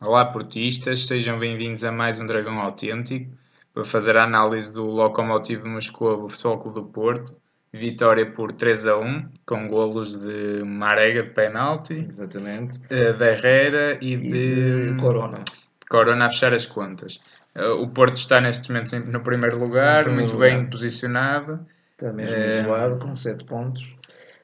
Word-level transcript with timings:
Olá 0.00 0.24
portistas, 0.26 1.06
sejam 1.06 1.38
bem-vindos 1.38 1.82
a 1.84 1.90
mais 1.90 2.20
um 2.20 2.26
Dragão 2.26 2.58
Autêntico 2.60 3.30
para 3.74 3.84
fazer 3.84 4.16
a 4.16 4.24
análise 4.24 4.72
do 4.72 4.84
Lokomotiv 4.84 5.64
Moscou 5.64 6.28
Futebol 6.28 6.58
Clube 6.58 6.74
do 6.74 6.84
Porto. 6.86 7.36
Vitória 7.70 8.24
por 8.30 8.52
3 8.52 8.86
a 8.86 8.96
1, 8.98 9.28
com 9.44 9.68
golos 9.68 10.16
de 10.16 10.62
Marega 10.64 11.22
de 11.22 11.30
penalti, 11.30 12.06
Exatamente. 12.08 12.78
de 12.78 12.96
Herrera 13.24 13.98
e, 14.00 14.14
E 14.14 14.16
de, 14.16 14.92
de 14.92 14.96
Corona. 14.98 15.44
Corona 15.90 16.26
a 16.26 16.28
fechar 16.30 16.54
as 16.54 16.64
contas. 16.64 17.20
Eh, 17.54 17.68
O 17.68 17.88
Porto 17.88 18.16
está 18.16 18.40
neste 18.40 18.70
momento 18.72 18.98
no 19.00 19.20
primeiro 19.20 19.58
lugar, 19.58 19.98
No 19.98 20.04
primeiro 20.14 20.14
muito 20.14 20.34
lugar. 20.34 20.50
bem 20.58 20.70
posicionado. 20.70 21.60
Está 21.92 22.10
mesmo 22.12 22.38
É. 22.38 22.60
isolado 22.60 22.98
com 22.98 23.14
7 23.14 23.44
pontos. 23.44 23.94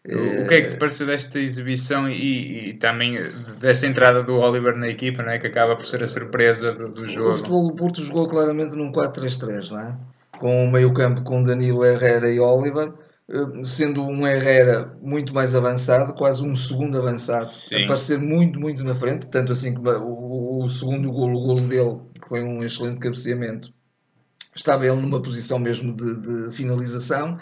O 0.07 0.43
o 0.43 0.47
que 0.47 0.55
é 0.55 0.61
que 0.61 0.69
te 0.69 0.77
pareceu 0.77 1.07
desta 1.07 1.39
exibição 1.41 2.07
e, 2.09 2.71
e 2.71 2.75
também 2.75 3.17
desta 3.59 3.87
entrada 3.87 4.23
do 4.23 4.35
Oliver 4.35 4.77
na 4.77 4.89
equipa, 4.89 5.23
não 5.23 5.31
é? 5.31 5.39
que 5.39 5.47
acaba 5.47 5.77
por 5.77 5.87
ser 5.87 6.03
a 6.03 6.07
surpresa 6.07 6.73
do, 6.73 6.93
do 6.93 7.03
O 7.03 7.07
jogo? 7.07 7.33
futebol 7.33 7.69
do 7.69 7.75
Porto 7.75 8.03
jogou 8.03 8.29
claramente 8.29 8.77
num 8.77 8.93
4-3-3, 8.93 9.71
não 9.71 9.81
é? 9.81 9.97
Com 10.39 10.65
o 10.65 10.71
meio-campo 10.71 11.23
com 11.23 11.43
Danilo 11.43 11.83
Herrera 11.85 12.29
e 12.29 12.39
Oliver, 12.39 12.93
eh, 13.31 13.63
sendo 13.63 14.03
um 14.05 14.27
Herrera 14.27 14.95
muito 15.01 15.33
mais 15.33 15.55
avançado, 15.55 16.13
quase 16.15 16.45
um 16.45 16.55
segundo 16.55 16.99
avançado, 16.99 17.47
Sim. 17.47 17.85
a 17.85 17.87
parecer 17.87 18.19
muito, 18.19 18.61
muito 18.61 18.85
na 18.85 18.95
frente. 18.95 19.31
Tanto 19.31 19.53
assim 19.53 19.73
que 19.75 19.81
o, 19.81 20.65
o 20.65 20.69
segundo 20.69 21.11
golo, 21.11 21.39
o 21.39 21.47
golo 21.47 21.61
dele, 21.63 21.97
que 22.23 22.29
foi 22.29 22.43
um 22.43 22.63
excelente 22.63 23.01
cabeceamento, 23.01 23.73
estava 24.55 24.87
ele 24.87 25.01
numa 25.01 25.23
posição 25.23 25.59
mesmo 25.59 25.95
de, 25.97 26.21
de 26.49 26.55
finalização, 26.55 27.39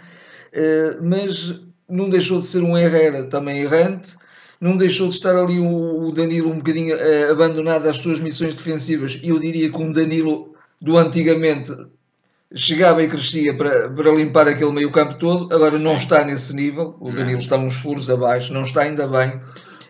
eh, 0.53 0.97
mas 1.03 1.61
não 1.93 2.09
deixou 2.09 2.39
de 2.41 2.47
ser 2.47 2.63
um 2.63 2.77
Herrera 2.77 3.25
também 3.25 3.63
errante, 3.63 4.17
não 4.61 4.77
deixou 4.77 5.09
de 5.09 5.15
estar 5.15 5.37
ali 5.37 5.59
o, 5.59 6.09
o 6.09 6.13
Danilo 6.13 6.51
um 6.51 6.59
bocadinho 6.59 6.95
eh, 6.97 7.31
abandonado 7.31 7.87
às 7.89 7.97
suas 7.97 8.21
missões 8.21 8.55
defensivas, 8.55 9.21
eu 9.23 9.39
diria 9.39 9.71
que 9.71 9.79
um 9.79 9.91
Danilo 9.91 10.55
do 10.81 10.97
antigamente 10.99 11.73
chegava 12.55 13.03
e 13.03 13.09
crescia 13.09 13.57
para, 13.57 13.89
para 13.91 14.11
limpar 14.13 14.47
aquele 14.49 14.73
meio 14.73 14.91
campo 14.93 15.15
todo, 15.15 15.55
agora 15.55 15.79
não 15.79 15.97
Sim. 15.97 16.05
está 16.05 16.25
nesse 16.25 16.55
nível, 16.55 16.97
o 17.01 17.09
Não. 17.09 17.17
Danilo 17.17 17.39
está 17.39 17.57
uns 17.57 17.77
furos 17.77 18.11
abaixo, 18.11 18.53
não 18.53 18.63
está 18.63 18.83
ainda 18.83 19.07
bem, 19.09 19.41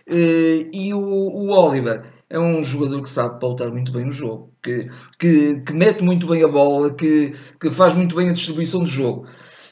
Eh, 0.05 0.69
e 0.73 0.93
o, 0.93 0.99
o 0.99 1.49
Oliver 1.51 2.03
é 2.29 2.37
um 2.39 2.61
jogador 2.61 3.01
que 3.01 3.09
sabe 3.09 3.39
pautar 3.39 3.71
muito 3.71 3.91
bem 3.91 4.05
no 4.05 4.11
jogo, 4.11 4.51
que, 4.61 4.89
que, 5.17 5.61
que 5.61 5.73
mete 5.73 6.03
muito 6.03 6.27
bem 6.27 6.43
a 6.43 6.47
bola, 6.47 6.93
que, 6.93 7.33
que 7.59 7.71
faz 7.71 7.93
muito 7.93 8.15
bem 8.15 8.29
a 8.29 8.33
distribuição 8.33 8.81
do 8.81 8.89
jogo, 8.89 9.27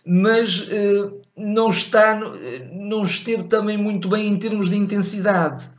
mas 0.05 0.67
eh, 0.71 1.11
não 1.41 1.69
está, 1.69 2.19
não 2.71 3.03
esteve 3.03 3.43
também 3.43 3.77
muito 3.77 4.09
bem 4.09 4.27
em 4.27 4.37
termos 4.37 4.69
de 4.69 4.77
intensidade. 4.77 5.71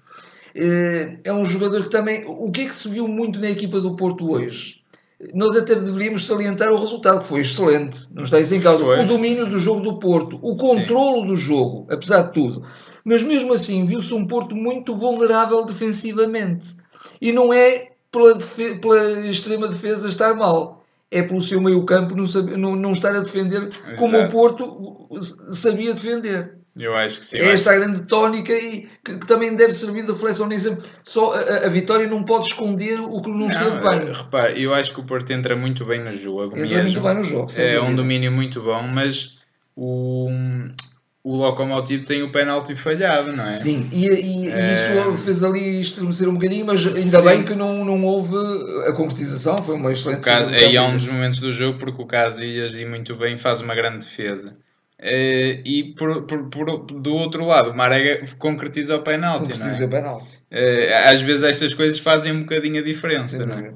Eh, 0.54 1.18
é 1.24 1.32
um 1.32 1.44
jogador 1.44 1.82
que 1.82 1.90
também. 1.90 2.24
O 2.26 2.50
que 2.50 2.62
é 2.62 2.66
que 2.66 2.74
se 2.74 2.88
viu 2.88 3.08
muito 3.08 3.40
na 3.40 3.50
equipa 3.50 3.80
do 3.80 3.96
Porto 3.96 4.30
hoje? 4.30 4.82
Nós 5.32 5.56
até 5.56 5.76
deveríamos 5.76 6.26
salientar 6.26 6.72
o 6.72 6.76
resultado, 6.76 7.20
que 7.20 7.28
foi 7.28 7.42
excelente, 7.42 8.08
não 8.12 8.24
está 8.24 8.40
isso 8.40 8.56
em 8.56 8.60
causa. 8.60 8.84
O 8.84 9.06
domínio 9.06 9.48
do 9.48 9.56
jogo 9.56 9.80
do 9.80 10.00
Porto, 10.00 10.36
o 10.42 10.52
Sim. 10.52 10.60
controlo 10.60 11.24
do 11.24 11.36
jogo, 11.36 11.86
apesar 11.88 12.22
de 12.22 12.32
tudo. 12.32 12.64
Mas 13.04 13.22
mesmo 13.22 13.52
assim, 13.52 13.86
viu-se 13.86 14.12
um 14.12 14.26
Porto 14.26 14.56
muito 14.56 14.96
vulnerável 14.96 15.64
defensivamente. 15.64 16.74
E 17.20 17.30
não 17.30 17.54
é 17.54 17.92
pela, 18.10 18.36
pela 18.80 19.26
extrema 19.28 19.68
defesa 19.68 20.08
estar 20.08 20.34
mal, 20.34 20.81
é 21.12 21.22
pelo 21.22 21.40
seu 21.42 21.60
meio-campo 21.60 22.16
não, 22.16 22.26
saber- 22.26 22.56
não, 22.56 22.74
não 22.74 22.92
estar 22.92 23.14
a 23.14 23.20
defender 23.20 23.68
como 23.96 24.14
o 24.14 24.20
Exato. 24.20 24.32
Porto 24.32 25.08
sabia 25.52 25.92
defender. 25.94 26.54
Eu 26.78 26.96
acho 26.96 27.18
que 27.20 27.26
sim. 27.26 27.36
É 27.38 27.52
esta 27.52 27.70
acho- 27.70 27.80
grande 27.80 28.02
tónica 28.06 28.52
e 28.54 28.88
que, 29.04 29.18
que 29.18 29.26
também 29.26 29.54
deve 29.54 29.72
servir 29.72 30.06
de 30.06 30.12
reflexão 30.12 30.46
nisso. 30.48 30.74
Só 31.04 31.34
a, 31.34 31.66
a- 31.66 31.68
vitória 31.68 32.06
não 32.06 32.24
pode 32.24 32.46
esconder 32.46 32.98
o 32.98 33.20
que 33.20 33.28
não, 33.30 33.44
esteve 33.46 33.78
bem. 33.80 34.08
eh, 34.08 34.12
repara, 34.14 34.58
eu 34.58 34.72
acho 34.72 34.94
que 34.94 35.00
o 35.00 35.04
Porto 35.04 35.30
entra 35.32 35.54
muito 35.54 35.84
bem 35.84 36.02
no 36.02 36.10
jogo. 36.12 36.56
Entra 36.56 36.60
mesmo. 36.82 36.82
muito 36.82 37.00
bem 37.02 37.14
no 37.14 37.22
jogo. 37.22 37.52
É 37.58 37.78
um 37.80 37.94
domínio 37.94 38.32
muito 38.32 38.62
bom, 38.62 38.82
mas 38.84 39.36
o, 39.76 40.30
o 41.24 41.36
Lokomotiv 41.36 42.04
tem 42.04 42.22
o 42.22 42.32
penalti 42.32 42.74
falhado, 42.74 43.32
não 43.36 43.46
é? 43.46 43.52
Sim, 43.52 43.88
e, 43.92 44.06
e- 44.08 44.46
e 44.46 44.50
É. 44.50 44.72
isso 44.72 45.16
fez 45.24 45.44
ali 45.44 45.78
estremecer 45.78 46.28
um 46.28 46.34
bocadinho, 46.34 46.66
mas 46.66 46.80
ainda 46.84 47.00
Sim. 47.18 47.24
bem 47.24 47.44
que 47.44 47.54
não, 47.54 47.84
não 47.84 48.02
houve 48.04 48.34
a 48.88 48.92
concretização. 48.92 49.56
Foi 49.58 49.76
uma 49.76 49.92
excelente 49.92 50.18
O 50.18 50.22
Cas- 50.22 50.46
defesa 50.48 50.64
do 50.64 50.68
aí 50.70 50.76
há 50.76 50.82
um 50.84 50.96
dos 50.96 51.06
momentos 51.08 51.38
do 51.38 51.52
jogo 51.52 51.78
porque 51.78 52.02
o 52.02 52.06
Casillas 52.06 52.76
e 52.76 52.84
muito 52.84 53.14
bem 53.14 53.38
faz 53.38 53.60
uma 53.60 53.74
grande 53.74 53.98
defesa. 54.04 54.56
Eh, 55.04 55.60
e 55.64 55.94
por, 55.96 56.22
por- 56.22 56.44
por- 56.48 56.86
do 56.86 57.12
outro 57.14 57.44
lado, 57.46 57.70
o 57.70 57.76
Marega 57.76 58.24
concretiza 58.38 58.96
o 58.96 59.02
penalti, 59.02 59.48
não 59.50 59.56
Concretiza 59.56 59.84
é? 59.84 59.86
o 59.86 59.90
penalti. 59.90 60.40
Eh, 60.50 61.04
às 61.06 61.20
vezes 61.20 61.42
estas 61.44 61.74
coisas 61.74 61.98
fazem 62.00 62.32
um 62.32 62.40
bocadinho 62.40 62.78
a 62.80 62.84
diferença, 62.84 63.44
não 63.46 63.58
é? 63.58 63.72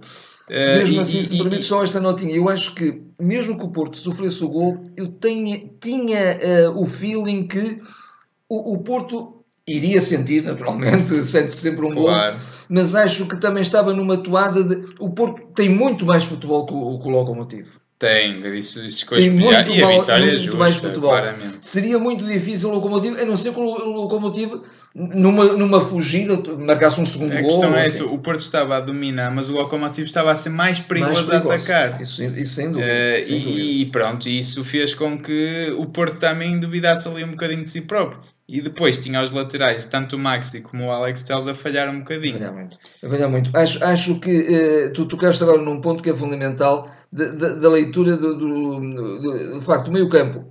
Eh, 0.50 0.78
Mesmo 0.78 1.00
assim, 1.00 1.18
e- 1.18 1.24
se 1.24 1.36
permite 1.38 1.62
só 1.62 1.82
esta 1.82 2.00
notinha, 2.00 2.34
eu 2.36 2.48
acho 2.48 2.74
que, 2.74 3.02
mesmo 3.20 3.58
que 3.58 3.64
o 3.64 3.70
Porto 3.70 3.98
sofresse 3.98 4.44
o 4.44 4.48
gol, 4.48 4.82
eu 4.96 5.08
tenha, 5.08 5.68
tinha 5.80 6.18
eh, 6.18 6.68
o 6.68 6.84
feeling 6.84 7.46
que 7.48 7.80
o, 8.48 8.74
o 8.74 8.78
Porto 8.78 9.44
iria 9.66 10.00
sentir, 10.00 10.44
naturalmente, 10.44 11.10
sente 11.24 11.50
sempre 11.52 11.84
um 11.84 11.92
gol, 11.94 12.04
Claro. 12.04 12.38
mas 12.68 12.94
acho 12.94 13.26
que 13.26 13.40
também 13.40 13.62
estava 13.62 13.92
numa 13.92 14.16
toada 14.18 14.62
de. 14.62 14.94
O 15.00 15.10
Porto 15.10 15.42
tem 15.54 15.68
muito 15.68 16.06
mais 16.06 16.22
futebol 16.24 16.64
que 16.64 16.72
o, 16.74 16.98
que 17.00 17.08
o 17.08 17.10
Lokomotiv. 17.10 17.66
Tem, 17.98 18.36
isso, 18.58 18.84
isso 18.84 18.98
Tem 19.00 19.08
coisa- 19.08 19.30
muito, 19.30 19.72
e 19.72 19.82
a 19.82 19.86
mal- 19.86 20.00
vitória 20.00 20.22
é 20.24 20.26
muito 20.26 20.38
justa, 20.38 20.56
mais 20.58 20.76
futebol. 20.76 21.10
claramente. 21.12 21.58
Seria 21.62 21.98
muito 21.98 22.26
difícil 22.26 22.68
o 22.68 22.74
Lokomotiv, 22.74 23.16
a 23.18 23.24
não 23.24 23.38
ser 23.38 23.54
que 23.54 23.58
o 23.60 23.62
Lokomotiv, 23.62 24.50
numa, 24.94 25.44
numa 25.54 25.80
fugida, 25.80 26.36
marcasse 26.58 27.00
um 27.00 27.06
segundo 27.06 27.32
A 27.32 27.40
gol. 27.40 27.48
questão 27.50 27.70
ou 27.70 27.76
é 27.76 27.80
assim. 27.86 28.02
essa, 28.02 28.04
o 28.04 28.18
Porto 28.18 28.40
estava 28.40 28.76
a 28.76 28.80
dominar, 28.80 29.30
mas 29.34 29.48
o 29.48 29.54
Lokomotiv 29.54 30.04
estava 30.04 30.30
a 30.30 30.36
ser 30.36 30.50
mais 30.50 30.78
perigoso, 30.78 31.14
Mais 31.14 31.26
perigoso. 31.26 31.52
a 31.52 31.56
atacar. 31.56 32.00
Isso, 32.02 32.22
isso 32.22 32.52
sem 32.54 32.70
dúvida. 32.70 32.86
Eh, 32.90 33.20
sem 33.24 33.40
dúvida. 33.40 33.60
e, 33.60 33.80
e 33.80 33.86
pronto, 33.86 34.28
isso 34.28 34.62
fez 34.62 34.92
com 34.94 35.18
que 35.18 35.74
o 35.78 35.86
Porto 35.86 36.18
também 36.18 36.60
duvidasse 36.60 37.08
ali 37.08 37.24
um 37.24 37.30
bocadinho 37.30 37.62
de 37.62 37.70
si 37.70 37.80
próprio. 37.80 38.20
E 38.46 38.60
depois 38.60 38.98
tinha 38.98 39.22
os 39.22 39.32
laterais, 39.32 39.86
tanto 39.86 40.16
o 40.16 40.18
Maxi 40.18 40.60
como 40.60 40.84
o 40.84 40.90
Alex 40.92 41.24
Telles, 41.24 41.46
a 41.48 41.54
falhar 41.54 41.88
um 41.88 42.00
bocadinho. 42.00 42.34
Falhar 42.38 42.52
muito. 42.54 42.76
Falhar 43.08 43.30
muito. 43.30 43.50
Acho, 43.56 43.82
acho 43.82 44.20
que 44.20 44.30
eh, 44.30 44.88
tu 44.90 45.06
tocaste 45.06 45.42
agora 45.42 45.60
num 45.62 45.80
ponto 45.80 46.02
que 46.02 46.10
é 46.10 46.14
fundamental 46.14 46.94
da, 47.16 47.24
da- 47.32 47.54
da 47.54 47.68
leitura 47.70 48.16
do, 48.16 48.34
do, 48.36 48.80
do, 49.18 49.54
do 49.54 49.62
facto, 49.62 49.88
o 49.88 49.92
meio 49.92 50.08
campo 50.08 50.44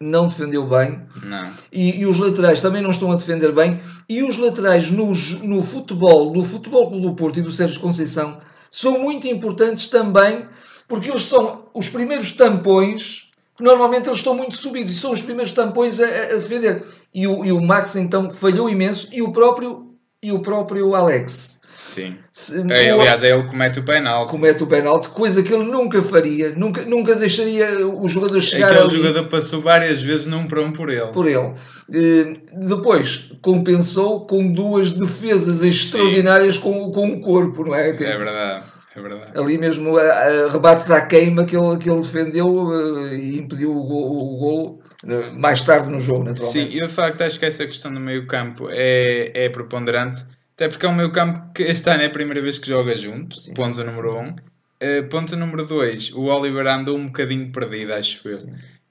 não 0.00 0.26
defendeu 0.26 0.66
bem. 0.66 1.00
Não. 1.24 1.50
e, 1.72 2.00
e 2.00 2.06
os 2.06 2.18
laterais 2.18 2.60
também 2.60 2.82
não 2.82 2.90
estão 2.90 3.12
a 3.12 3.16
defender 3.16 3.52
bem. 3.52 3.80
E 4.08 4.22
os 4.22 4.36
laterais 4.36 4.90
no, 4.90 5.10
no 5.44 5.62
futebol, 5.62 6.32
no 6.34 6.42
futebol 6.44 6.90
do 7.00 7.14
Porto 7.14 7.38
e 7.38 7.42
do 7.42 7.52
Sérgio 7.52 7.80
Conceição 7.80 8.38
são 8.70 8.98
muito 8.98 9.28
importantes 9.28 9.86
também 9.88 10.48
porque 10.88 11.08
eles 11.10 11.22
são 11.24 11.66
os 11.74 11.88
primeiros 11.88 12.32
tampões 12.32 13.30
que 13.56 13.62
normalmente 13.62 14.08
eles 14.08 14.18
estão 14.18 14.34
muito 14.34 14.56
subidos 14.56 14.90
e 14.92 14.98
são 14.98 15.12
os 15.12 15.22
primeiros 15.22 15.52
tampões 15.52 16.00
a, 16.00 16.04
a- 16.06 16.24
a 16.32 16.34
defender. 16.34 16.84
E 17.14 17.26
o, 17.28 17.44
e 17.44 17.52
o 17.52 17.60
Max 17.60 17.94
então 17.96 18.28
falhou 18.30 18.68
imenso 18.68 19.08
e 19.12 19.22
o 19.22 19.30
próprio 19.32 19.88
e 20.22 20.30
o 20.32 20.40
próprio 20.40 20.94
Alex 20.94 21.60
Sim. 21.84 22.16
Se- 22.30 22.60
É, 22.70 22.90
aliás, 22.92 23.24
é 23.24 23.30
ele 23.34 23.42
comete 23.42 23.80
o 23.80 23.84
penalti. 23.84 24.30
comete 24.30 24.62
o 24.62 24.66
penalti, 24.68 25.08
coisa 25.08 25.42
que 25.42 25.52
ele 25.52 25.64
nunca 25.64 26.00
faria, 26.00 26.50
nunca, 26.54 26.82
nunca 26.84 27.12
deixaria 27.16 27.84
o 27.84 28.06
jogador 28.06 28.40
chegar 28.40 28.66
Aquele 28.68 28.82
ali 28.82 28.90
jogador 28.90 29.28
passou 29.28 29.60
várias 29.60 30.00
vezes 30.00 30.26
num 30.26 30.46
para 30.46 30.60
um 30.62 30.72
por 30.72 30.88
ele. 30.88 31.08
por 31.08 31.26
ele. 31.26 31.52
Eh, 31.92 32.34
Depois 32.54 33.30
compensou 33.42 34.26
com 34.28 34.52
duas 34.52 34.92
defesas 34.92 35.64
extraordinárias 35.64 36.56
com, 36.56 36.92
com 36.92 37.08
o 37.14 37.20
corpo, 37.20 37.64
não 37.64 37.74
é? 37.74 37.88
É 37.90 37.92
verdade, 37.94 38.64
é 38.94 39.00
verdade. 39.02 39.32
Ali 39.38 39.58
mesmo 39.58 39.96
a, 39.98 40.02
a 40.02 40.52
rebates 40.52 40.88
à 40.88 41.00
queima 41.04 41.44
que 41.44 41.56
ele, 41.56 41.78
que 41.78 41.90
ele 41.90 42.00
defendeu 42.00 42.70
eh, 43.10 43.14
e 43.16 43.38
impediu 43.38 43.76
o 43.76 43.82
gol, 43.82 44.16
o 44.18 44.36
gol, 44.38 44.82
eh, 45.08 45.30
mais 45.36 45.60
tarde 45.62 45.88
no 45.90 45.98
jogo, 45.98 46.20
Sim, 46.28 46.30
naturalmente. 46.30 46.76
e 46.76 46.80
de 46.80 46.88
facto 46.88 47.22
acho 47.22 47.40
que 47.40 47.44
essa 47.44 47.66
questão 47.66 47.92
do 47.92 47.98
meio 47.98 48.24
campo 48.28 48.68
é, 48.70 49.32
é 49.34 49.48
preponderante, 49.48 50.24
até 50.62 50.68
porque 50.68 50.86
é 50.86 50.88
um 50.88 50.94
meio 50.94 51.10
campo 51.10 51.52
que 51.52 51.64
este 51.64 51.90
ano 51.90 52.02
é 52.04 52.06
a 52.06 52.10
primeira 52.10 52.40
vez 52.40 52.56
que 52.56 52.68
joga 52.68 52.94
junto, 52.94 53.36
Sim. 53.36 53.52
ponto 53.52 53.82
número 53.82 54.16
1. 54.16 54.20
Um. 54.20 54.28
Uh, 54.28 55.08
ponto 55.08 55.36
número 55.36 55.66
2, 55.66 56.12
o 56.12 56.22
Oliver 56.26 56.66
andou 56.68 56.96
um 56.96 57.06
bocadinho 57.06 57.50
perdido, 57.50 57.92
acho 57.92 58.20
eu. 58.28 58.38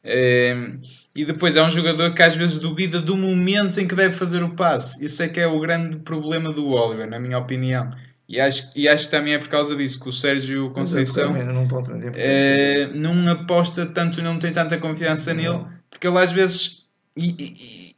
Uh, 0.04 0.80
e 1.16 1.24
depois 1.24 1.56
é 1.56 1.64
um 1.64 1.70
jogador 1.70 2.14
que 2.14 2.22
às 2.22 2.36
vezes 2.36 2.58
duvida 2.60 3.02
do 3.02 3.16
momento 3.16 3.80
em 3.80 3.88
que 3.88 3.96
deve 3.96 4.14
fazer 4.14 4.44
o 4.44 4.50
passe. 4.50 5.04
Isso 5.04 5.24
é 5.24 5.30
que 5.30 5.40
é 5.40 5.48
o 5.48 5.60
grande 5.62 5.98
problema 5.98 6.52
do 6.52 6.68
Oliver, 6.68 7.08
na 7.10 7.20
minha 7.20 7.38
opinião. 7.38 7.90
E 8.28 8.40
acho, 8.40 8.72
e 8.76 8.88
acho 8.90 9.06
que 9.06 9.12
também 9.12 9.34
é 9.34 9.40
por 9.40 9.50
causa 9.50 9.76
disso 9.76 10.00
que 10.02 10.10
o 10.10 10.12
Sérgio 10.12 10.72
Conceição 10.72 11.34
ponto 11.34 11.46
muito 11.46 12.08
importante. 12.08 12.18
eh, 12.20 12.90
não 12.94 13.30
aposta 13.30 13.86
tanto, 13.86 14.22
não 14.22 14.40
tem 14.40 14.52
tanta 14.54 14.78
confiança 14.78 15.34
nele, 15.34 15.50
Não. 15.50 15.70
porque 15.90 16.08
ele 16.08 16.18
às 16.18 16.32
vezes 16.32 16.82
e, 17.16 17.36
e- 17.40 17.91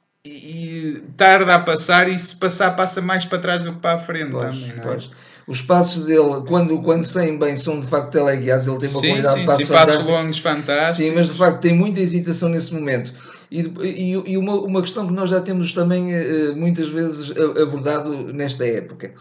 e- 0.43 1.01
tarda 1.17 1.55
a 1.55 1.59
passar 1.59 2.07
e 2.09 2.17
se 2.19 2.35
passar 2.35 2.71
passa 2.75 3.01
mais 3.01 3.25
para 3.25 3.39
trás 3.39 3.63
do 3.63 3.73
que 3.73 3.79
para 3.79 3.95
a 3.95 3.99
frente 3.99 4.37
Pois, 4.37 4.39
também, 4.39 4.79
é? 4.79 4.81
pois. 4.81 5.09
Os 5.47 5.61
passos 5.61 6.05
dele, 6.05 6.45
quando, 6.47 6.81
quando 6.81 7.03
saem 7.03 7.37
bem, 7.37 7.55
são 7.57 7.79
de 7.79 7.87
facto 7.87 8.11
teleguiados. 8.11 8.67
Ele 8.67 8.79
tem 8.79 8.89
uma 8.89 9.01
Sim, 9.01 9.05
qualidade 9.05 9.41
sim, 9.41 9.41
de 9.41 9.45
passos 9.45 9.67
sim, 9.67 9.71
passos 9.71 10.03
longos 10.03 10.39
fantásticos. 10.39 10.97
Sim, 11.07 11.11
mas 11.11 11.27
de 11.27 11.37
facto 11.37 11.61
tem 11.61 11.73
muita 11.75 12.01
hesitação 12.01 12.49
nesse 12.49 12.73
momento. 12.73 13.13
E, 13.51 13.61
e, 13.61 14.11
e 14.33 14.37
uma, 14.37 14.55
uma 14.55 14.81
questão 14.81 15.07
que 15.07 15.13
nós 15.13 15.29
já 15.29 15.41
temos 15.41 15.73
também 15.73 16.13
eh, 16.13 16.51
muitas 16.55 16.89
vezes 16.89 17.31
a- 17.31 17.61
abordado 17.63 18.33
nesta 18.33 18.65
época. 18.67 19.13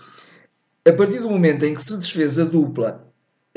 a 0.89 0.93
partir 0.93 1.21
do 1.21 1.31
momento 1.31 1.65
em 1.65 1.75
que 1.75 1.83
se 1.83 1.97
desfez 1.99 2.39
a 2.39 2.45
dupla 2.45 3.07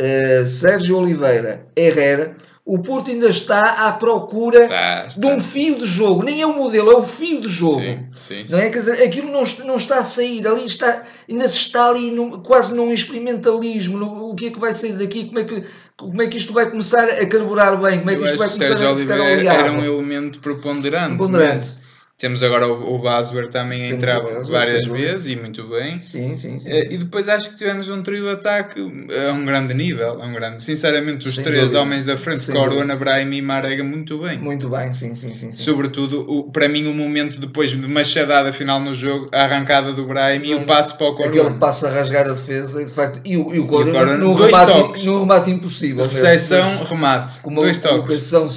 uh, 0.01 0.45
Sérgio 0.45 0.97
Oliveira 0.97 1.67
Herrera, 1.75 2.37
o 2.65 2.79
Porto 2.79 3.11
ainda 3.11 3.29
está 3.29 3.85
à 3.87 3.91
procura 3.91 4.63
Está, 4.63 5.05
de 5.19 5.25
um 5.27 5.39
fio 5.39 5.77
de 5.77 5.85
jogo. 5.85 6.23
Nem 6.23 6.41
é 6.41 6.47
o 6.47 6.57
modelo, 6.57 6.91
é 6.91 6.95
o 6.95 7.03
fio 7.03 7.39
de 7.39 7.47
jogo. 7.47 7.79
Sim, 7.79 8.07
sim, 8.15 8.43
Não 8.49 8.57
é? 8.59 8.69
Quer 8.71 8.79
dizer, 8.79 9.03
aquilo 9.03 9.31
não, 9.31 9.43
não 9.65 9.75
está 9.75 9.99
a 9.99 10.03
sair, 10.03 10.47
ali 10.47 10.65
está, 10.65 11.03
ainda 11.29 11.47
se 11.47 11.57
está 11.57 11.89
ali 11.89 12.09
num- 12.09 12.41
quase 12.41 12.73
num 12.73 12.91
experimentalismo. 12.91 13.97
no- 13.99 14.31
o 14.31 14.35
que 14.35 14.47
é 14.47 14.51
que 14.51 14.59
vai 14.59 14.73
sair 14.73 14.93
daqui? 14.93 15.25
Como 15.25 15.39
é 15.39 15.43
que, 15.43 15.63
como 15.95 16.21
é 16.21 16.27
que 16.27 16.37
isto 16.37 16.53
vai 16.53 16.69
começar 16.69 17.03
a 17.07 17.25
carburar 17.27 17.79
bem? 17.79 17.99
Como 17.99 18.09
é 18.09 18.15
que 18.15 18.21
Eu 18.21 18.25
isto 18.25 18.37
vai 18.37 18.49
começar 18.49 18.73
a 18.73 18.77
ficar 18.97 19.21
Oliveira 19.21 19.53
era 19.53 19.71
um 19.71 19.85
elemento 19.85 20.39
preponderante. 20.39 21.17
Preponderante. 21.17 21.57
mas 21.57 21.84
Temos 22.17 22.41
agora 22.41 22.65
o, 22.65 22.95
o 22.95 22.99
Baswer 22.99 23.49
também 23.49 23.83
a 23.83 23.89
entrar 23.89 24.23
o 24.23 24.47
várias 24.47 24.85
vezes 24.87 25.29
e 25.31 25.35
muito 25.35 25.67
bem. 25.67 25.99
Sim, 25.99 26.33
sim, 26.33 26.57
sim. 26.57 26.71
Eh, 26.71 26.83
sim. 26.83 26.87
E 26.93 26.97
depois 26.99 27.27
acho 27.27 27.49
que 27.49 27.55
tivemos 27.57 27.89
um 27.89 28.01
trio 28.01 28.23
de 28.23 28.29
ataque 28.29 28.79
a 28.79 29.33
um 29.33 29.43
grande 29.43 29.73
nível, 29.73 30.21
a 30.21 30.25
um 30.25 30.31
grande. 30.33 30.63
Sinceramente, 30.63 31.27
os 31.27 31.35
Sem 31.35 31.43
três 31.43 31.59
dúvida. 31.63 31.81
homens 31.81 32.05
da 32.05 32.15
frente, 32.15 32.49
Corona, 32.53 32.95
Brahim 32.95 33.33
e 33.33 33.41
Marega, 33.41 33.83
muito 33.83 34.17
bem. 34.19 34.37
Muito 34.37 34.69
bem, 34.69 34.93
sim, 34.93 35.13
sim, 35.13 35.33
sim. 35.33 35.51
sim. 35.51 35.63
Sobretudo, 35.63 36.21
o, 36.25 36.49
para 36.49 36.69
mim, 36.69 36.87
o 36.87 36.93
momento 36.93 37.37
depois 37.37 37.71
de 37.71 37.87
machadada 37.91 38.53
final 38.53 38.79
no 38.79 38.93
jogo, 38.93 39.29
a 39.33 39.41
arrancada 39.43 39.91
do 39.91 40.05
Brahim 40.05 40.41
e 40.45 40.55
o 40.55 40.59
Hum, 40.59 40.65
passo 40.65 40.97
para 40.97 41.07
o 41.07 41.11
Aquele 41.15 41.29
Corona. 41.31 41.59
passo 41.59 41.85
a 41.85 41.89
rasgar 41.89 42.25
a 42.27 42.29
defesa 42.33 42.81
e 42.81 42.85
de 42.85 42.91
facto. 42.91 43.19
E 43.25 43.35
o, 43.35 43.53
e 43.53 43.59
o 43.59 43.67
Corona, 43.67 43.91
Corona, 43.91 44.17
no, 44.17 44.33
remate, 44.33 45.05
no 45.05 45.19
remate 45.19 45.51
impossível. 45.51 46.05
Recepção, 46.05 46.81
remate. 46.85 47.41
Com 47.41 47.49
uma 47.49 47.61
Dois 47.61 47.77
toques. 47.77 47.97
colocação 48.31 48.47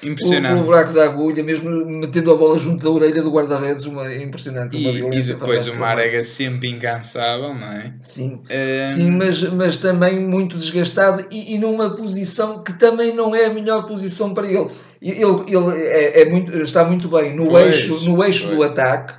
sem- 0.00 0.14
pelo 0.14 0.30
Impressionante. 0.30 0.64
buraco 0.64 0.92
da 0.92 1.04
agulha, 1.04 1.42
mesmo 1.42 1.70
metendo 1.86 2.30
a 2.32 2.36
bola 2.36 2.56
junto 2.58 2.84
da 2.84 2.90
orelha 2.90 3.22
do 3.22 3.30
guarda-redes, 3.30 3.84
uma 3.84 4.12
impressionante. 4.14 4.76
Uma 4.76 4.90
E, 4.90 5.18
e 5.18 5.22
depois 5.22 5.68
o. 5.68 5.74
Marega 5.76 6.22
sempre 6.24 6.68
incansável, 6.70 7.54
não 7.54 7.66
é? 7.66 7.94
Sim. 7.98 8.40
Eh, 8.48 8.84
Sim, 8.84 9.10
mas, 9.12 9.42
mas 9.42 9.76
também 9.78 10.20
muito 10.20 10.56
desgastado 10.56 11.24
e, 11.30 11.54
e 11.54 11.58
numa 11.58 11.90
posição 11.96 12.62
que 12.62 12.72
também 12.78 13.14
não 13.14 13.34
é 13.34 13.46
a 13.46 13.52
melhor 13.52 13.86
posição 13.86 14.32
para 14.32 14.46
ele. 14.46 14.68
E 15.02 15.10
Ele, 15.10 15.44
ele 15.48 15.82
é, 15.86 16.22
é 16.22 16.30
muito, 16.30 16.56
está 16.58 16.84
muito 16.84 17.08
bem 17.08 17.34
no 17.36 17.48
Pois, 17.48 17.74
eixo, 17.76 18.10
no 18.10 18.24
eixo 18.24 18.48
do 18.48 18.62
ataque, 18.62 19.14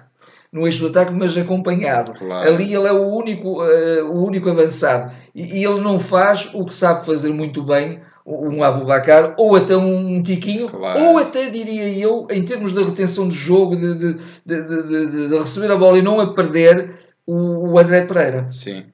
no 0.51 0.65
eixo 0.65 0.79
do 0.81 0.87
ataque, 0.87 1.13
mas 1.13 1.37
acompanhado. 1.37 2.11
Claro. 2.17 2.49
Ali 2.49 2.73
ele 2.73 2.87
é 2.87 2.91
o 2.91 3.05
único, 3.07 3.63
eh, 3.65 4.01
o 4.03 4.25
único 4.25 4.49
avançado 4.49 5.13
e, 5.35 5.59
e 5.59 5.63
ele 5.65 5.79
não 5.81 5.99
faz 5.99 6.49
o 6.53 6.65
que 6.65 6.73
sabe 6.73 7.05
fazer 7.05 7.29
muito 7.31 7.63
bem 7.63 8.01
um 8.29 8.63
Abubacar 8.63 9.33
ou 9.37 9.55
até 9.55 9.75
um 9.75 10.21
Tiquinho 10.21 10.67
Claro. 10.67 10.99
ou 11.01 11.17
até 11.17 11.49
diria 11.49 11.89
eu 11.97 12.27
em 12.29 12.43
termos 12.43 12.73
de 12.73 12.83
retenção 12.83 13.27
de 13.27 13.35
jogo 13.35 13.75
de, 13.75 13.95
de, 13.95 14.13
de, 14.45 15.27
de- 15.29 15.37
receber 15.37 15.71
a 15.71 15.75
bola 15.77 15.97
e 15.97 16.01
não 16.01 16.19
a 16.19 16.33
perder 16.33 16.93
o, 17.25 17.71
o 17.71 17.79
André 17.79 18.05
Pereira 18.05 18.49
Sim. 18.49 18.85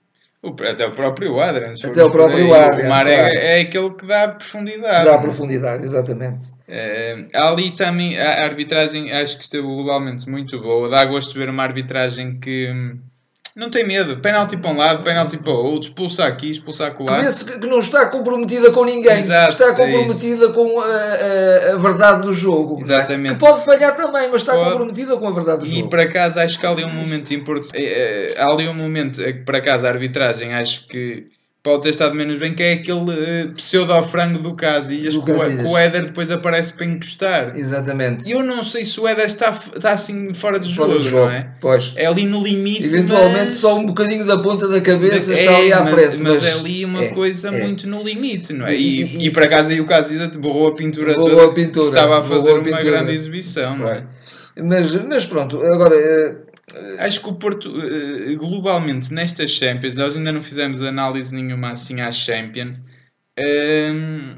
O- 0.42 0.56
até 0.64 0.86
o 0.86 0.92
próprio 0.94 1.40
Adrian. 1.40 1.74
Até 1.84 2.04
o 2.04 2.12
próprio 2.12 2.54
Adrian, 2.54 2.86
O 2.86 2.90
Marega 2.90 3.22
claro. 3.32 3.36
é 3.40 3.60
aquele 3.62 3.90
que 3.96 4.06
dá 4.06 4.28
profundidade. 4.28 5.06
dá 5.06 5.14
é? 5.14 5.18
profundidade, 5.18 5.84
exatamente 5.84 6.48
Eh, 6.68 7.26
ali 7.34 7.72
também 7.72 8.18
a 8.20 8.42
a 8.42 8.44
arbitragem 8.44 9.12
acho 9.12 9.38
que 9.38 9.44
esteve 9.44 9.66
globalmente 9.66 10.30
muito 10.30 10.62
boa. 10.62 10.88
Dá 10.88 11.04
gosto 11.06 11.34
de 11.34 11.40
ver 11.40 11.50
uma 11.50 11.64
arbitragem 11.64 12.40
que 12.40 12.70
hum, 12.72 13.00
não 13.56 13.70
tem 13.70 13.86
medo. 13.86 14.18
Penalti 14.18 14.58
para 14.58 14.72
um 14.72 14.78
lado, 14.78 15.04
penalti 15.04 15.38
para 15.38 15.54
o 15.54 15.66
outro, 15.66 15.88
expulsa 15.90 16.26
aqui, 16.26 16.50
expulsa 16.50 16.88
acolá. 16.88 17.20
Vê-se 17.20 17.46
que 17.46 17.68
não 17.68 17.80
está 17.80 18.06
comprometida 18.08 18.72
com 18.72 18.84
ninguém, 18.86 19.20
Exato, 19.20 19.52
está 19.52 19.66
é 19.68 19.76
comprometida 19.76 20.50
com 20.54 20.80
a, 20.82 20.86
a- 20.86 21.74
a 21.74 21.78
verdade 21.78 22.22
do 22.24 22.34
jogo. 22.34 22.80
Exatamente. 22.82 23.34
Que 23.36 23.40
pode 23.40 23.64
falhar 23.64 23.96
também, 23.96 24.30
mas 24.32 24.42
está 24.42 24.54
Pode. 24.54 24.70
comprometida 24.72 25.18
com 25.18 25.28
a 25.28 25.32
verdade 25.32 25.60
do 25.60 25.66
E 25.66 25.70
jogo. 25.78 25.90
por 25.90 26.00
acaso 26.00 26.40
acho 26.40 26.60
que 26.60 26.66
há 26.66 26.70
ali 26.70 26.84
um 26.84 26.90
momento 26.94 27.34
importante. 27.34 27.78
Há 28.38 28.48
ali 28.48 28.68
um 28.68 28.74
momento 28.74 29.22
que 29.24 29.34
por 29.34 29.56
acaso 29.56 29.86
a 29.86 29.90
arbitragem 29.90 30.54
acho 30.54 30.88
que 30.88 31.28
pode 31.66 31.82
ter 31.82 31.90
estado 31.90 32.14
menos 32.14 32.38
bem, 32.38 32.54
que 32.54 32.62
é 32.62 32.74
aquele 32.74 33.12
eh, 33.12 33.48
pseudo-frango 33.56 34.38
do 34.38 34.54
Casillas, 34.54 35.16
Do 35.16 35.24
que 35.26 35.32
o- 35.32 35.38
Casillas. 35.40 35.62
que 35.66 35.68
o 35.68 35.76
Éder 35.76 36.06
depois 36.06 36.30
aparece 36.30 36.74
para 36.74 36.86
encostar. 36.86 37.54
Exatamente. 37.58 38.30
E 38.30 38.34
eu 38.34 38.44
não 38.44 38.62
sei 38.62 38.86
se 38.86 39.00
o 39.02 39.08
Éder 39.08 39.26
está, 39.26 39.50
está 39.50 39.92
assim 39.94 40.32
fora 40.34 40.60
de 40.60 40.70
jogo, 40.70 40.90
Fora 40.92 41.00
do 41.04 41.10
jogo. 41.10 41.26
não 41.26 41.32
é? 41.32 41.48
Pois. 41.60 41.92
É 41.96 42.06
ali 42.06 42.28
no 42.28 42.40
limite. 42.44 42.84
Eventualmente 42.84 43.46
mas... 43.46 43.56
só 43.56 43.78
um 43.80 43.88
bocadinho 43.88 44.24
da 44.26 44.38
ponta 44.38 44.68
da 44.68 44.80
cabeça 44.80 45.34
É, 45.34 45.40
está 45.40 45.58
ali 45.58 45.74
à 45.74 45.80
mas, 45.82 45.90
frente. 45.90 46.22
mas 46.22 46.44
é 46.44 46.52
ali 46.54 46.86
uma 46.86 47.04
é, 47.04 47.08
coisa 47.08 47.48
é. 47.50 47.52
muito 47.64 47.90
no 47.90 48.04
limite, 48.04 48.54
não 48.54 48.68
é? 48.68 48.76
E- 48.76 49.02
E, 49.02 49.04
e- 49.24 49.26
e, 49.26 49.32
por 49.32 49.42
acaso 49.42 49.72
aí 49.72 49.82
o 49.82 49.86
Casillas 49.86 50.36
borrou 50.38 50.68
a 50.68 50.76
pintura 50.76 51.16
Borrou 51.16 51.30
toda, 51.32 51.46
a 51.46 51.54
pintura, 51.54 51.88
estava 51.88 52.20
a 52.20 52.24
fazer 52.24 52.52
a 52.52 52.54
uma 52.60 52.82
grande 52.84 53.12
exibição, 53.12 53.76
não 53.76 53.88
é? 53.88 54.04
Mas, 54.64 54.96
mas 55.04 55.26
pronto, 55.26 55.62
agora 55.62 55.94
eh, 55.94 56.36
Acho 57.00 57.22
que 57.22 57.30
o 57.30 57.36
Porto, 57.36 57.72
eh, 57.80 58.36
globalmente, 58.36 59.14
nestas 59.14 59.52
Champions, 59.52 59.96
nós 59.98 60.16
ainda 60.18 60.32
não 60.32 60.42
fizemos 60.42 60.82
análise 60.82 61.34
nenhuma 61.36 61.70
assim 61.72 62.02
às 62.02 62.16
Champions. 62.18 62.84
ehm, 63.38 64.38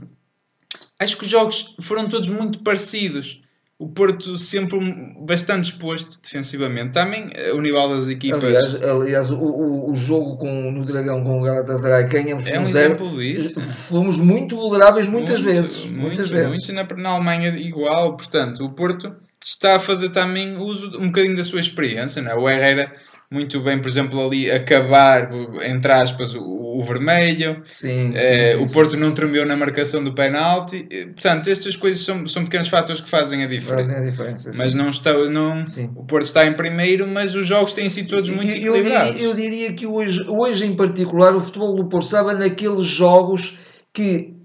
acho 1.00 1.18
que 1.18 1.24
os 1.24 1.30
jogos 1.30 1.76
foram 1.82 2.08
todos 2.10 2.30
muito 2.30 2.60
parecidos. 2.60 3.42
O 3.80 3.88
Porto 3.88 4.38
sempre 4.40 4.80
bastante 5.22 5.66
exposto 5.72 6.20
defensivamente. 6.22 6.94
Também 6.94 7.30
eh, 7.36 7.52
o 7.54 7.62
nível 7.62 7.88
das 7.90 8.10
equipas 8.10 8.44
aliás, 8.44 8.76
aliás 8.84 9.30
o, 9.32 9.38
o, 9.38 9.92
o 9.92 9.96
jogo 9.96 10.38
com, 10.38 10.72
no 10.72 10.84
Dragão 10.84 11.24
com 11.24 11.40
o 11.40 11.44
Galatasaray 11.44 12.08
ganhamos 12.08 12.48
é 12.48 12.60
um 12.60 12.66
zero. 12.66 12.96
exemplo 12.96 13.16
disso. 13.18 13.62
Fomos 13.62 14.18
muito 14.18 14.56
vulneráveis 14.56 15.08
muitas 15.08 15.42
Muito, 15.42 15.54
vezes. 15.54 15.86
Muito, 15.86 16.00
muitas 16.02 16.30
vezes. 16.30 16.50
muito 16.50 16.74
na, 16.74 16.84
na 17.04 17.10
Alemanha 17.12 17.50
igual. 17.56 18.18
Portanto, 18.18 18.66
o 18.66 18.72
Porto 18.72 19.16
está 19.50 19.76
a 19.76 19.80
fazer 19.80 20.10
também 20.10 20.58
uso 20.58 20.88
um 21.00 21.08
bocadinho 21.08 21.36
da 21.38 21.44
sua 21.44 21.60
experiência. 21.60 22.22
Não 22.22 22.32
é? 22.32 22.36
O 22.36 22.50
Herrera, 22.50 22.94
muito 23.32 23.60
bem, 23.62 23.80
por 23.80 23.88
exemplo, 23.88 24.26
ali 24.26 24.50
acabar, 24.52 25.30
entre 25.64 25.92
aspas, 25.92 26.36
o, 26.36 26.44
o 26.78 26.82
vermelho. 26.84 27.62
Sim, 27.66 28.12
Eh, 28.16 28.48
sim, 28.50 28.64
o 28.64 28.68
sim. 28.68 28.74
Porto 28.74 28.96
não 28.98 29.12
tremeu 29.14 29.46
na 29.46 29.56
marcação 29.56 30.04
do 30.04 30.14
penalti. 30.14 30.86
Eh, 30.92 31.06
Portanto, 31.08 31.50
estas 31.50 31.76
coisas 31.76 32.04
são, 32.06 32.28
são 32.28 32.44
pequenos 32.44 32.68
fatores 32.68 33.02
que 33.02 33.10
fazem 33.10 33.44
a 33.44 33.48
diferença. 33.48 33.84
fazem 33.94 33.98
a 33.98 34.10
diferença. 34.10 34.52
Mas 34.56 34.74
não 34.74 34.90
está, 34.90 35.14
não, 35.14 35.64
Sim. 35.64 35.92
o 35.96 36.04
Porto 36.06 36.26
está 36.26 36.46
em 36.46 36.54
primeiro, 36.54 37.08
mas 37.08 37.34
os 37.36 37.46
jogos 37.48 37.74
têm 37.74 37.90
sido 37.90 38.10
todos 38.10 38.30
muito 38.30 38.52
eu, 38.56 38.58
eu 38.58 38.76
equilibrados. 38.76 39.14
diria, 39.14 39.28
eu 39.28 39.34
diria 39.34 39.74
que 39.74 39.88
hoje, 39.88 40.24
hoje, 40.28 40.66
em 40.66 40.76
particular, 40.76 41.34
o 41.36 41.40
futebol 41.42 41.74
do 41.74 41.88
Porto 41.90 42.06
estava 42.06 42.34
naqueles 42.34 42.86
jogos 42.86 43.58
que 43.94 44.36
o- 44.36 44.37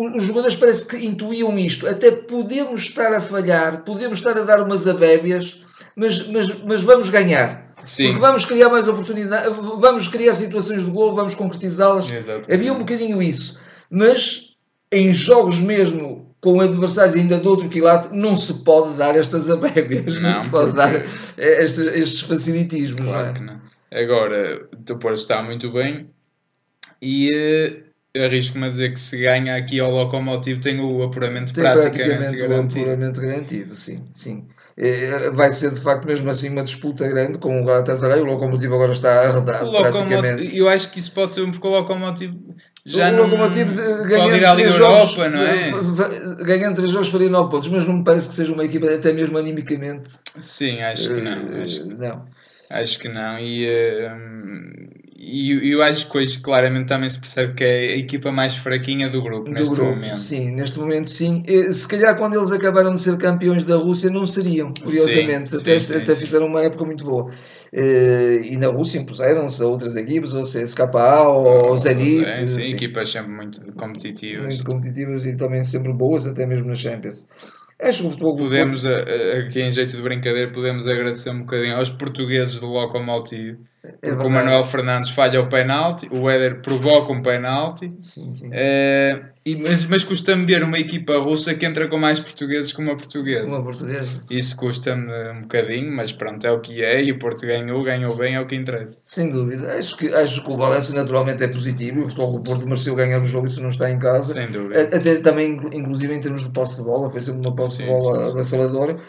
os 0.00 0.22
jogadores 0.24 0.56
parece 0.56 0.86
que 0.86 0.96
intuíam 1.04 1.58
isto. 1.58 1.86
Até 1.86 2.10
podemos 2.10 2.80
estar 2.80 3.12
a 3.12 3.20
falhar, 3.20 3.84
podemos 3.84 4.18
estar 4.18 4.36
a 4.36 4.42
dar 4.44 4.62
umas 4.62 4.86
abébias, 4.86 5.60
mas, 5.96 6.26
mas, 6.28 6.60
mas 6.60 6.82
vamos 6.82 7.10
ganhar. 7.10 7.70
Sim, 7.82 8.08
Porque 8.08 8.20
vamos 8.20 8.44
criar 8.44 8.68
mais 8.68 8.86
oportunidades, 8.88 9.56
vamos 9.78 10.08
criar 10.08 10.34
situações 10.34 10.84
de 10.84 10.90
golo, 10.90 11.14
vamos 11.14 11.34
concretizá-las. 11.34 12.06
Havia 12.52 12.72
um 12.72 12.78
bocadinho 12.78 13.22
isso. 13.22 13.58
Mas 13.90 14.50
em 14.92 15.12
jogos 15.12 15.60
mesmo 15.60 16.34
com 16.40 16.60
adversários 16.60 17.14
ainda 17.14 17.38
de 17.38 17.46
outro 17.46 17.68
quilate, 17.68 18.14
não 18.14 18.34
se 18.34 18.64
pode 18.64 18.96
dar 18.96 19.14
estas 19.16 19.50
abébias, 19.50 20.14
não, 20.14 20.30
Não, 20.30 20.42
se 20.42 20.48
pode 20.48 20.72
dar 20.72 21.04
estes, 21.36 21.78
estes 21.78 22.20
facilitismos. 22.22 23.00
não 23.00 23.08
é? 23.08 23.12
Claro 23.12 23.34
que 23.34 23.40
não. 23.40 23.60
Agora, 23.92 24.68
o 24.90 24.96
Porto 24.96 25.18
está 25.18 25.42
muito 25.42 25.70
bem 25.72 26.08
e 27.02 27.30
eh, 27.34 27.82
arrisco-me 28.16 28.66
a 28.66 28.68
dizer 28.68 28.92
que 28.92 29.00
se 29.00 29.18
ganha 29.20 29.56
aqui 29.56 29.78
ao 29.80 29.90
Locomotivo 29.90 30.60
tem 30.60 30.80
o 30.80 31.02
apuramento 31.02 31.52
Tem 31.52 31.62
praticamente, 31.62 32.16
praticamente 32.18 32.36
o 32.36 32.48
garantido. 32.48 32.80
apuramento 32.80 33.20
garantido, 33.20 33.74
sim. 33.76 34.04
sim. 34.14 34.48
Eh, 34.76 35.30
Vai 35.30 35.50
ser 35.50 35.72
de 35.74 35.80
facto 35.80 36.06
mesmo 36.06 36.30
assim 36.30 36.48
uma 36.50 36.62
disputa 36.64 37.06
grande 37.08 37.38
com 37.38 37.60
o 37.60 37.64
Galatasaray. 37.64 38.20
O 38.20 38.24
Locomotivo 38.24 38.74
agora 38.74 38.92
está 38.92 39.22
arredado 39.28 39.68
O 39.68 39.72
praticamente. 39.72 40.56
Eu 40.56 40.68
acho 40.68 40.90
que 40.90 40.98
isso 40.98 41.12
pode 41.12 41.34
ser 41.34 41.44
porque 41.50 41.66
o 41.66 41.70
Locomotivo 41.70 42.36
já 42.86 43.10
o 43.10 43.12
não 43.12 43.24
Locomotivo 43.24 43.78
eh, 43.80 44.06
ganhando 44.08 44.36
ir 44.36 44.44
à 44.44 44.54
Liga 44.54 44.70
três 44.70 44.80
Europa, 44.80 45.06
jogos, 45.06 45.32
não 45.32 45.42
é? 45.42 45.68
eh, 45.70 46.44
Ganhando 46.44 46.76
três 46.76 46.90
jogos 46.90 47.08
faria 47.10 47.28
9 47.28 47.50
pontos, 47.50 47.68
mas 47.68 47.86
não 47.86 47.98
me 47.98 48.04
parece 48.04 48.28
que 48.28 48.34
seja 48.34 48.52
uma 48.52 48.64
equipa, 48.64 48.90
até 48.90 49.12
mesmo 49.12 49.36
animicamente. 49.38 50.08
Sim, 50.38 50.80
acho 50.80 51.08
que 51.14 51.20
não. 51.20 51.52
eh, 51.56 51.62
Acho, 51.62 51.86
não. 51.98 52.26
acho 52.70 52.98
que 52.98 53.08
não. 53.08 53.38
E, 53.38 53.66
eh, 53.66 54.12
e 55.20 55.70
eu 55.72 55.82
acho 55.82 56.10
que 56.10 56.18
hoje 56.18 56.40
claramente 56.40 56.88
também 56.88 57.08
se 57.10 57.18
percebe 57.18 57.54
que 57.54 57.64
é 57.64 57.92
a 57.92 57.96
equipa 57.96 58.32
mais 58.32 58.56
fraquinha 58.56 59.08
do 59.08 59.22
grupo 59.22 59.48
do 59.48 59.52
neste 59.54 59.74
grupo. 59.74 59.90
momento. 59.92 60.18
Sim, 60.18 60.50
neste 60.52 60.78
momento 60.78 61.10
sim. 61.10 61.42
Eh, 61.46 61.72
Se 61.72 61.86
calhar 61.88 62.16
quando 62.16 62.34
eles 62.36 62.50
acabaram 62.52 62.92
de 62.94 63.00
ser 63.00 63.16
campeões 63.18 63.64
da 63.66 63.76
Rússia 63.76 64.10
não 64.10 64.26
seriam, 64.26 64.72
curiosamente. 64.72 65.50
Sim, 65.50 65.58
até 65.58 65.78
sim, 65.78 65.96
até 65.96 66.14
sim. 66.14 66.24
fizeram 66.24 66.46
uma 66.46 66.62
época 66.62 66.84
muito 66.84 67.04
boa. 67.04 67.30
Eh, 67.72 68.38
E 68.52 68.56
na 68.56 68.68
Rússia 68.68 68.98
impuseram-se 68.98 69.62
a 69.62 69.66
outras 69.66 69.96
equipes, 69.96 70.32
ou 70.32 70.44
CSKA 70.44 71.28
ou 71.28 71.76
Zenit. 71.76 72.36
Sim, 72.36 72.46
sim, 72.46 72.62
sim, 72.62 72.74
equipas 72.76 73.08
sempre 73.10 73.30
muito 73.32 73.60
competitivas. 73.74 74.54
muito 74.54 74.64
competitivas 74.64 75.26
e 75.26 75.36
também 75.36 75.62
sempre 75.64 75.92
boas, 75.92 76.26
até 76.26 76.46
mesmo 76.46 76.66
nas 76.68 76.78
Champions. 76.78 77.26
Acho 77.80 78.00
que 78.02 78.06
o 78.08 78.10
futebol 78.10 78.36
Podemos, 78.36 78.84
a- 78.84 79.00
aqui 79.46 79.60
em 79.60 79.70
jeito 79.70 79.96
de 79.96 80.02
brincadeira, 80.02 80.52
podemos 80.52 80.86
agradecer 80.86 81.30
um 81.30 81.40
bocadinho 81.40 81.76
aos 81.76 81.88
portugueses 81.90 82.56
do 82.58 82.66
Locomotive 82.66 83.58
É 83.82 84.10
porque 84.10 84.26
o 84.26 84.30
Manuel 84.30 84.64
Fernandes 84.64 85.10
falha 85.10 85.40
o 85.40 85.48
penalti, 85.48 86.06
o 86.12 86.28
Éder 86.28 86.60
provoca 86.60 87.12
um 87.12 87.22
penalti. 87.22 87.90
Sim, 88.02 88.34
sim. 88.34 88.48
Uh, 88.48 89.30
e, 89.44 89.56
mas, 89.56 89.86
mas 89.86 90.04
custa-me 90.04 90.44
ver 90.44 90.62
uma 90.62 90.78
equipa 90.78 91.16
russa 91.16 91.54
que 91.54 91.64
entra 91.64 91.88
com 91.88 91.96
mais 91.96 92.20
portugueses 92.20 92.72
que 92.72 92.82
uma 92.82 92.94
portuguesa. 92.94 93.46
Uma 93.46 93.62
portuguesa. 93.62 94.20
Isso 94.30 94.54
custa-me 94.54 95.10
um 95.30 95.42
bocadinho, 95.42 95.90
mas 95.96 96.12
pronto, 96.12 96.46
é 96.46 96.52
o 96.52 96.60
que 96.60 96.84
é. 96.84 97.02
E 97.02 97.10
o 97.10 97.18
Porto 97.18 97.46
ganhou, 97.46 97.82
ganhou 97.82 98.14
bem, 98.14 98.34
é 98.34 98.40
o 98.40 98.46
que 98.46 98.54
interessa. 98.54 99.00
Sem 99.02 99.30
dúvida. 99.30 99.74
Acho 99.74 99.96
que, 99.96 100.12
acho 100.12 100.44
que 100.44 100.50
o 100.50 100.56
Valência 100.58 100.94
naturalmente 100.94 101.42
é 101.42 101.48
positivo. 101.48 102.02
O 102.02 102.04
futebol 102.04 102.34
do 102.34 102.42
Porto 102.42 102.66
mereceu 102.66 102.94
ganhar 102.94 103.18
o 103.18 103.26
jogo 103.26 103.46
e 103.46 103.50
se 103.50 103.62
não 103.62 103.70
está 103.70 103.90
em 103.90 103.98
casa. 103.98 104.34
Sem 104.34 104.50
dúvida. 104.50 104.82
Até 104.82 105.16
também, 105.16 105.58
inclusive 105.72 106.12
em 106.12 106.20
termos 106.20 106.42
de 106.42 106.50
posse 106.50 106.76
de 106.76 106.82
bola, 106.82 107.08
foi 107.08 107.22
sempre 107.22 107.40
uma 107.40 107.56
posse 107.56 107.78
sim, 107.78 107.84
de 107.84 107.88
bola 107.88 108.28
avassaladora. 108.28 109.00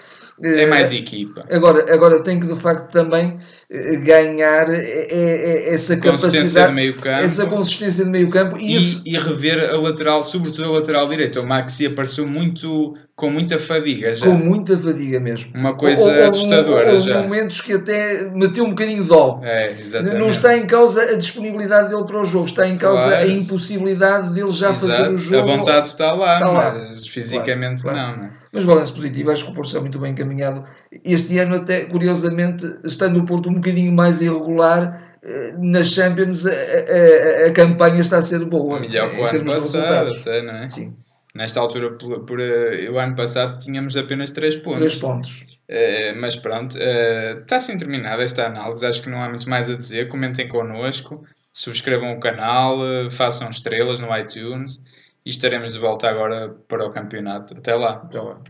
É 0.43 0.65
mais 0.65 0.91
equipa. 0.91 1.45
Agora, 1.51 1.85
agora 1.93 2.23
tem 2.23 2.39
que 2.39 2.47
de 2.47 2.59
facto 2.59 2.89
também 2.91 3.37
eh, 3.69 3.95
ganhar 3.97 4.67
eh, 4.69 5.07
eh, 5.09 5.73
essa 5.73 5.95
capacidade, 5.97 6.95
essa 7.21 7.45
consistência 7.45 8.05
de 8.05 8.09
meio 8.09 8.29
campo 8.29 8.57
e, 8.57 8.75
e, 8.75 9.01
e, 9.13 9.17
rever 9.19 9.69
a 9.69 9.77
lateral, 9.77 10.25
sobretudo 10.25 10.65
a 10.65 10.71
lateral 10.79 11.07
direita. 11.07 11.41
O 11.41 11.45
Maxi 11.45 11.85
apareceu 11.85 12.25
muito 12.25 12.95
com 13.21 13.29
muita 13.29 13.59
fadiga 13.59 14.15
já. 14.15 14.25
Com 14.25 14.33
muita 14.33 14.75
fadiga 14.79 15.19
mesmo. 15.19 15.51
Uma 15.53 15.75
coisa 15.75 16.01
ou, 16.01 16.25
assustadora 16.25 16.93
ou, 16.93 16.99
já. 16.99 17.21
momentos 17.21 17.61
que 17.61 17.73
até 17.73 18.31
meteu 18.31 18.65
um 18.65 18.71
bocadinho 18.71 19.03
de 19.03 19.09
dó. 19.09 19.39
É, 19.43 19.69
exatamente. 19.69 20.17
Não 20.17 20.27
está 20.27 20.57
em 20.57 20.65
causa 20.65 21.03
a 21.03 21.15
disponibilidade 21.15 21.89
dele 21.89 22.03
para 22.03 22.19
o 22.19 22.23
jogo, 22.23 22.45
está 22.45 22.67
em 22.67 22.75
causa 22.75 23.03
claro. 23.03 23.23
a 23.23 23.27
impossibilidade 23.27 24.33
dele 24.33 24.49
já 24.49 24.71
Exato. 24.71 24.87
fazer 24.87 25.13
o 25.13 25.15
jogo. 25.15 25.51
A 25.51 25.55
vontade 25.55 25.87
está 25.87 26.13
lá, 26.13 26.33
está 26.33 26.49
lá. 26.49 26.73
mas 26.73 27.05
fisicamente 27.05 27.83
claro, 27.83 27.97
claro. 27.99 28.17
não. 28.17 28.23
não 28.23 28.29
é? 28.29 28.41
Mas 28.51 28.65
balanço 28.65 28.93
positivo, 28.95 29.29
acho 29.29 29.45
que 29.45 29.51
o 29.51 29.53
Porto 29.53 29.67
está 29.67 29.79
muito 29.79 29.99
bem 29.99 30.11
encaminhado. 30.13 30.65
Este 31.05 31.37
ano, 31.37 31.57
até 31.57 31.85
curiosamente, 31.85 32.65
estando 32.83 33.19
o 33.19 33.25
Porto 33.25 33.49
um 33.49 33.53
bocadinho 33.53 33.93
mais 33.93 34.19
irregular, 34.19 34.99
eh, 35.23 35.53
nas 35.59 35.89
Champions 35.89 36.47
a, 36.47 36.49
a, 36.49 37.47
a, 37.47 37.51
campanha 37.51 38.01
está 38.01 38.17
a 38.17 38.21
ser 38.23 38.43
boa. 38.45 38.79
Melhor 38.79 39.11
que 39.11 39.21
o 39.21 39.25
ano 39.25 39.45
passado, 39.45 40.11
até, 40.11 40.41
não 40.41 40.53
é? 40.53 40.67
Sim. 40.67 40.95
Nesta 41.33 41.59
altura, 41.59 41.91
por, 41.97 42.25
por 42.25 42.39
uh, 42.39 42.91
o 42.91 42.99
ano 42.99 43.15
passado, 43.15 43.57
tínhamos 43.57 43.95
apenas 43.95 44.31
3 44.31 44.57
pontos. 44.57 44.79
3 44.79 44.95
pontos. 44.95 45.41
Uh, 45.69 46.19
mas 46.19 46.35
pronto, 46.35 46.77
está 46.77 47.55
assim 47.55 47.77
terminada 47.77 48.23
esta 48.23 48.45
análise. 48.45 48.85
Acho 48.85 49.03
que 49.03 49.09
não 49.09 49.21
há 49.21 49.29
muito 49.29 49.49
mais 49.49 49.69
a 49.69 49.75
dizer. 49.75 50.07
Comentem 50.07 50.47
connosco, 50.47 51.25
subscrevam 51.51 52.13
o 52.13 52.19
canal, 52.19 52.77
façam 53.09 53.49
estrelas 53.49 53.99
no 53.99 54.15
iTunes 54.17 54.81
e 55.25 55.29
estaremos 55.29 55.73
de 55.73 55.79
volta 55.79 56.09
agora 56.09 56.49
para 56.67 56.85
o 56.85 56.91
campeonato. 56.91 57.57
Até 57.57 57.75
lá. 57.75 57.93
Até 57.93 58.19
lá. 58.19 58.41